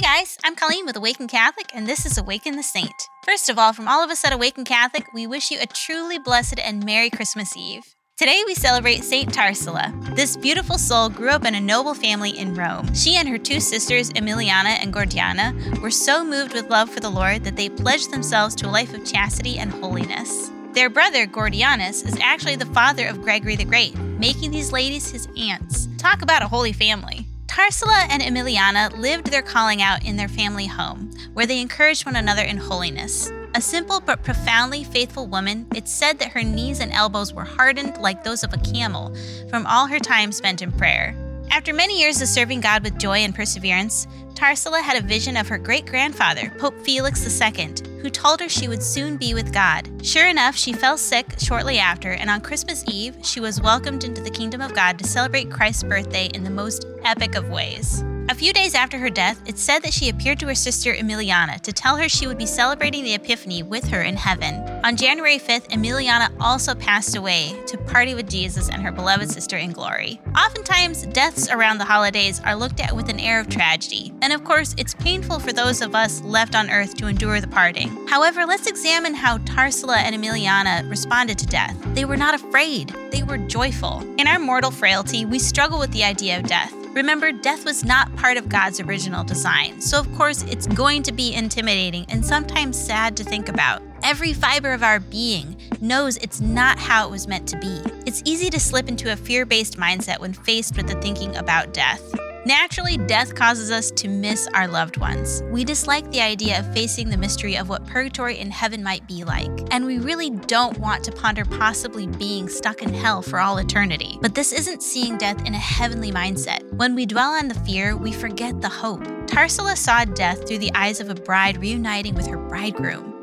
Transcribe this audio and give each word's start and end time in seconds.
Hey 0.00 0.20
guys, 0.20 0.38
I'm 0.44 0.54
Colleen 0.54 0.86
with 0.86 0.94
Awaken 0.94 1.26
Catholic, 1.26 1.72
and 1.74 1.84
this 1.84 2.06
is 2.06 2.18
Awaken 2.18 2.54
the 2.54 2.62
Saint. 2.62 2.94
First 3.24 3.48
of 3.48 3.58
all, 3.58 3.72
from 3.72 3.88
all 3.88 4.04
of 4.04 4.10
us 4.10 4.24
at 4.24 4.32
Awaken 4.32 4.64
Catholic, 4.64 5.12
we 5.12 5.26
wish 5.26 5.50
you 5.50 5.58
a 5.60 5.66
truly 5.66 6.20
blessed 6.20 6.60
and 6.60 6.84
Merry 6.84 7.10
Christmas 7.10 7.56
Eve. 7.56 7.82
Today 8.16 8.44
we 8.46 8.54
celebrate 8.54 9.02
Saint 9.02 9.34
Tarsilla. 9.34 9.92
This 10.14 10.36
beautiful 10.36 10.78
soul 10.78 11.08
grew 11.08 11.30
up 11.30 11.44
in 11.44 11.56
a 11.56 11.60
noble 11.60 11.94
family 11.94 12.30
in 12.30 12.54
Rome. 12.54 12.94
She 12.94 13.16
and 13.16 13.28
her 13.28 13.38
two 13.38 13.58
sisters, 13.58 14.12
Emiliana 14.12 14.78
and 14.80 14.94
Gordiana, 14.94 15.80
were 15.80 15.90
so 15.90 16.24
moved 16.24 16.54
with 16.54 16.70
love 16.70 16.88
for 16.88 17.00
the 17.00 17.10
Lord 17.10 17.42
that 17.42 17.56
they 17.56 17.68
pledged 17.68 18.12
themselves 18.12 18.54
to 18.56 18.68
a 18.68 18.70
life 18.70 18.94
of 18.94 19.04
chastity 19.04 19.58
and 19.58 19.72
holiness. 19.72 20.52
Their 20.74 20.90
brother, 20.90 21.26
Gordianus, 21.26 22.06
is 22.06 22.16
actually 22.20 22.54
the 22.54 22.66
father 22.66 23.08
of 23.08 23.22
Gregory 23.22 23.56
the 23.56 23.64
Great, 23.64 23.96
making 23.98 24.52
these 24.52 24.70
ladies 24.70 25.10
his 25.10 25.26
aunts. 25.36 25.88
Talk 25.98 26.22
about 26.22 26.42
a 26.42 26.48
holy 26.48 26.72
family. 26.72 27.26
Tarsilla 27.58 28.06
and 28.08 28.22
Emiliana 28.22 28.96
lived 28.96 29.32
their 29.32 29.42
calling 29.42 29.82
out 29.82 30.04
in 30.04 30.14
their 30.14 30.28
family 30.28 30.68
home, 30.68 31.10
where 31.32 31.44
they 31.44 31.60
encouraged 31.60 32.06
one 32.06 32.14
another 32.14 32.42
in 32.42 32.56
holiness. 32.56 33.32
A 33.56 33.60
simple 33.60 33.98
but 33.98 34.22
profoundly 34.22 34.84
faithful 34.84 35.26
woman, 35.26 35.66
it's 35.74 35.90
said 35.90 36.20
that 36.20 36.30
her 36.30 36.44
knees 36.44 36.78
and 36.78 36.92
elbows 36.92 37.34
were 37.34 37.42
hardened 37.42 37.96
like 37.96 38.22
those 38.22 38.44
of 38.44 38.52
a 38.52 38.58
camel 38.58 39.12
from 39.50 39.66
all 39.66 39.88
her 39.88 39.98
time 39.98 40.30
spent 40.30 40.62
in 40.62 40.70
prayer. 40.70 41.16
After 41.50 41.72
many 41.72 41.98
years 41.98 42.22
of 42.22 42.28
serving 42.28 42.60
God 42.60 42.84
with 42.84 42.96
joy 42.96 43.18
and 43.18 43.34
perseverance, 43.34 44.06
Tarsilla 44.38 44.80
had 44.80 44.96
a 44.96 45.04
vision 45.04 45.36
of 45.36 45.48
her 45.48 45.58
great 45.58 45.84
grandfather, 45.84 46.52
Pope 46.58 46.78
Felix 46.84 47.26
II, 47.42 47.72
who 48.00 48.08
told 48.08 48.38
her 48.38 48.48
she 48.48 48.68
would 48.68 48.84
soon 48.84 49.16
be 49.16 49.34
with 49.34 49.52
God. 49.52 49.90
Sure 50.06 50.28
enough, 50.28 50.54
she 50.54 50.72
fell 50.72 50.96
sick 50.96 51.26
shortly 51.40 51.80
after, 51.80 52.12
and 52.12 52.30
on 52.30 52.40
Christmas 52.40 52.84
Eve, 52.86 53.16
she 53.24 53.40
was 53.40 53.60
welcomed 53.60 54.04
into 54.04 54.22
the 54.22 54.30
kingdom 54.30 54.60
of 54.60 54.76
God 54.76 54.96
to 55.00 55.04
celebrate 55.04 55.50
Christ's 55.50 55.82
birthday 55.82 56.26
in 56.34 56.44
the 56.44 56.50
most 56.50 56.86
epic 57.02 57.34
of 57.34 57.48
ways. 57.48 58.04
A 58.38 58.40
few 58.40 58.52
days 58.52 58.76
after 58.76 58.98
her 58.98 59.10
death, 59.10 59.42
it's 59.46 59.60
said 59.60 59.80
that 59.80 59.92
she 59.92 60.10
appeared 60.10 60.38
to 60.38 60.46
her 60.46 60.54
sister 60.54 60.94
Emiliana 60.94 61.60
to 61.62 61.72
tell 61.72 61.96
her 61.96 62.08
she 62.08 62.28
would 62.28 62.38
be 62.38 62.46
celebrating 62.46 63.02
the 63.02 63.14
Epiphany 63.14 63.64
with 63.64 63.88
her 63.88 64.02
in 64.02 64.14
heaven. 64.14 64.54
On 64.84 64.94
January 64.94 65.40
5th, 65.40 65.68
Emiliana 65.70 66.32
also 66.38 66.72
passed 66.76 67.16
away 67.16 67.60
to 67.66 67.76
party 67.76 68.14
with 68.14 68.30
Jesus 68.30 68.70
and 68.70 68.80
her 68.80 68.92
beloved 68.92 69.28
sister 69.28 69.56
in 69.56 69.72
glory. 69.72 70.20
Oftentimes, 70.36 71.06
deaths 71.06 71.50
around 71.50 71.78
the 71.78 71.84
holidays 71.84 72.40
are 72.44 72.54
looked 72.54 72.78
at 72.78 72.94
with 72.94 73.08
an 73.08 73.18
air 73.18 73.40
of 73.40 73.48
tragedy, 73.48 74.12
and 74.22 74.32
of 74.32 74.44
course, 74.44 74.72
it's 74.78 74.94
painful 74.94 75.40
for 75.40 75.52
those 75.52 75.82
of 75.82 75.96
us 75.96 76.22
left 76.22 76.54
on 76.54 76.70
earth 76.70 76.94
to 76.98 77.08
endure 77.08 77.40
the 77.40 77.48
parting. 77.48 78.06
However, 78.06 78.46
let's 78.46 78.68
examine 78.68 79.14
how 79.14 79.38
Tarsilla 79.38 79.96
and 79.96 80.14
Emiliana 80.14 80.88
responded 80.88 81.38
to 81.38 81.46
death. 81.46 81.76
They 81.92 82.04
were 82.04 82.16
not 82.16 82.36
afraid, 82.36 82.94
they 83.10 83.24
were 83.24 83.38
joyful. 83.38 84.04
In 84.16 84.28
our 84.28 84.38
mortal 84.38 84.70
frailty, 84.70 85.24
we 85.24 85.40
struggle 85.40 85.80
with 85.80 85.90
the 85.90 86.04
idea 86.04 86.38
of 86.38 86.44
death. 86.44 86.72
Remember, 86.94 87.32
death 87.32 87.64
was 87.64 87.84
not 87.84 88.14
part 88.16 88.36
of 88.36 88.48
God's 88.48 88.80
original 88.80 89.22
design, 89.22 89.80
so 89.80 90.00
of 90.00 90.12
course 90.14 90.42
it's 90.44 90.66
going 90.66 91.02
to 91.04 91.12
be 91.12 91.34
intimidating 91.34 92.06
and 92.08 92.24
sometimes 92.24 92.78
sad 92.78 93.16
to 93.16 93.24
think 93.24 93.48
about. 93.48 93.82
Every 94.02 94.32
fiber 94.32 94.72
of 94.72 94.82
our 94.82 94.98
being 94.98 95.56
knows 95.80 96.16
it's 96.18 96.40
not 96.40 96.78
how 96.78 97.06
it 97.06 97.10
was 97.10 97.28
meant 97.28 97.48
to 97.48 97.58
be. 97.58 97.80
It's 98.06 98.22
easy 98.24 98.50
to 98.50 98.60
slip 98.60 98.88
into 98.88 99.12
a 99.12 99.16
fear 99.16 99.44
based 99.44 99.76
mindset 99.76 100.18
when 100.18 100.32
faced 100.32 100.76
with 100.76 100.88
the 100.88 101.00
thinking 101.00 101.36
about 101.36 101.72
death. 101.72 102.02
Naturally, 102.46 102.96
death 102.96 103.34
causes 103.34 103.70
us 103.70 103.90
to 103.90 104.08
miss 104.08 104.48
our 104.54 104.66
loved 104.66 104.96
ones. 104.96 105.42
We 105.50 105.64
dislike 105.64 106.10
the 106.10 106.22
idea 106.22 106.58
of 106.58 106.72
facing 106.72 107.10
the 107.10 107.18
mystery 107.18 107.56
of 107.56 107.68
what 107.68 107.86
purgatory 107.86 108.38
and 108.38 108.50
heaven 108.52 108.82
might 108.82 109.06
be 109.06 109.24
like, 109.24 109.50
and 109.70 109.84
we 109.84 109.98
really 109.98 110.30
don't 110.30 110.78
want 110.78 111.04
to 111.04 111.12
ponder 111.12 111.44
possibly 111.44 112.06
being 112.06 112.48
stuck 112.48 112.80
in 112.80 112.94
hell 112.94 113.20
for 113.20 113.38
all 113.38 113.58
eternity. 113.58 114.18
But 114.22 114.34
this 114.34 114.52
isn't 114.52 114.82
seeing 114.82 115.18
death 115.18 115.44
in 115.46 115.54
a 115.54 115.58
heavenly 115.58 116.10
mindset. 116.10 116.67
Mm. 116.78 116.80
When 116.80 116.94
we 116.94 117.06
dwell 117.06 117.32
on 117.32 117.48
the 117.48 117.54
fear, 117.54 117.96
we 117.96 118.12
forget 118.12 118.60
the 118.60 118.68
hope. 118.68 119.02
Tarsilla 119.26 119.76
saw 119.76 120.04
death 120.04 120.46
through 120.46 120.58
the 120.58 120.72
eyes 120.74 121.00
of 121.00 121.10
a 121.10 121.14
bride 121.14 121.58
reuniting 121.58 122.14
with 122.14 122.26
her 122.28 122.36
bridegroom. 122.36 123.14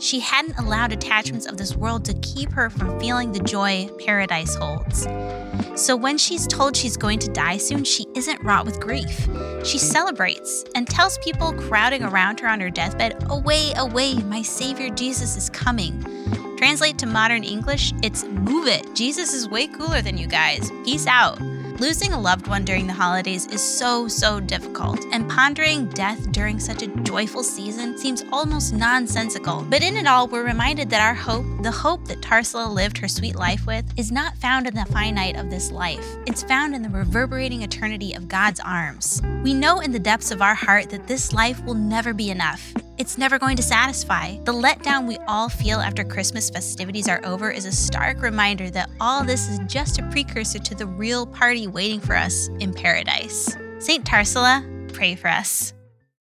She 0.00 0.18
hadn't 0.18 0.58
allowed 0.58 0.92
attachments 0.92 1.46
of 1.46 1.58
this 1.58 1.76
world 1.76 2.04
to 2.06 2.14
keep 2.14 2.50
her 2.52 2.70
from 2.70 2.98
feeling 2.98 3.32
the 3.32 3.40
joy 3.40 3.88
paradise 4.04 4.54
holds. 4.54 5.06
So 5.76 5.94
when 5.94 6.18
she's 6.18 6.46
told 6.46 6.74
she's 6.74 6.96
going 6.96 7.18
to 7.20 7.30
die 7.30 7.58
soon, 7.58 7.84
she 7.84 8.06
isn't 8.14 8.42
wrought 8.42 8.64
with 8.64 8.80
grief. 8.80 9.28
She 9.62 9.78
celebrates 9.78 10.64
and 10.74 10.88
tells 10.88 11.18
people 11.18 11.52
crowding 11.52 12.02
around 12.02 12.40
her 12.40 12.48
on 12.48 12.60
her 12.60 12.70
deathbed, 12.70 13.24
Away, 13.30 13.72
away, 13.76 14.14
my 14.14 14.42
Savior 14.42 14.88
Jesus 14.88 15.36
is 15.36 15.50
coming. 15.50 16.02
Translate 16.56 16.98
to 16.98 17.06
modern 17.06 17.44
English, 17.44 17.92
it's 18.02 18.24
move 18.24 18.66
it. 18.66 18.94
Jesus 18.94 19.32
is 19.32 19.48
way 19.48 19.66
cooler 19.66 20.00
than 20.00 20.16
you 20.16 20.26
guys. 20.26 20.70
Peace 20.84 21.06
out. 21.06 21.38
Losing 21.82 22.12
a 22.12 22.20
loved 22.20 22.46
one 22.46 22.64
during 22.64 22.86
the 22.86 22.92
holidays 22.92 23.48
is 23.48 23.60
so, 23.60 24.06
so 24.06 24.38
difficult, 24.38 25.04
and 25.10 25.28
pondering 25.28 25.88
death 25.88 26.30
during 26.30 26.60
such 26.60 26.84
a 26.84 26.86
joyful 27.02 27.42
season 27.42 27.98
seems 27.98 28.22
almost 28.30 28.72
nonsensical. 28.72 29.66
But 29.68 29.82
in 29.82 29.96
it 29.96 30.06
all, 30.06 30.28
we're 30.28 30.44
reminded 30.44 30.90
that 30.90 31.00
our 31.04 31.12
hope, 31.12 31.44
the 31.64 31.72
hope 31.72 32.06
that 32.06 32.20
Tarsilla 32.20 32.72
lived 32.72 32.98
her 32.98 33.08
sweet 33.08 33.34
life 33.34 33.66
with, 33.66 33.84
is 33.96 34.12
not 34.12 34.36
found 34.36 34.68
in 34.68 34.76
the 34.76 34.84
finite 34.92 35.36
of 35.36 35.50
this 35.50 35.72
life. 35.72 36.06
It's 36.24 36.44
found 36.44 36.76
in 36.76 36.82
the 36.82 36.88
reverberating 36.88 37.62
eternity 37.62 38.12
of 38.12 38.28
God's 38.28 38.60
arms. 38.60 39.20
We 39.42 39.52
know 39.52 39.80
in 39.80 39.90
the 39.90 39.98
depths 39.98 40.30
of 40.30 40.40
our 40.40 40.54
heart 40.54 40.88
that 40.90 41.08
this 41.08 41.32
life 41.32 41.64
will 41.64 41.74
never 41.74 42.14
be 42.14 42.30
enough. 42.30 42.72
It's 42.98 43.16
never 43.16 43.38
going 43.38 43.56
to 43.56 43.62
satisfy. 43.62 44.36
The 44.44 44.52
letdown 44.52 45.06
we 45.06 45.16
all 45.26 45.48
feel 45.48 45.80
after 45.80 46.04
Christmas 46.04 46.50
festivities 46.50 47.08
are 47.08 47.20
over 47.24 47.50
is 47.50 47.64
a 47.64 47.72
stark 47.72 48.20
reminder 48.20 48.70
that 48.70 48.90
all 49.00 49.24
this 49.24 49.48
is 49.48 49.58
just 49.66 49.98
a 49.98 50.08
precursor 50.10 50.58
to 50.58 50.74
the 50.74 50.86
real 50.86 51.26
party 51.26 51.66
waiting 51.66 52.00
for 52.00 52.14
us 52.14 52.48
in 52.60 52.72
paradise. 52.72 53.56
St. 53.78 54.04
Tarsilla, 54.04 54.92
pray 54.92 55.14
for 55.14 55.28
us. 55.28 55.72